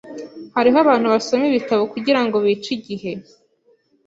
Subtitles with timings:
[0.55, 3.11] Hariho abantu basoma ibitabo kugirango bice igihe.